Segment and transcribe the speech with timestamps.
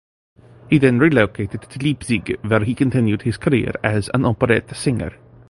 [0.67, 5.11] He then relocated to Leipzig where he continued his career as an operetta singer.